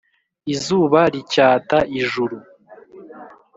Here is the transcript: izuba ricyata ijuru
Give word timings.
izuba 0.53 0.99
ricyata 1.13 1.77
ijuru 1.99 2.37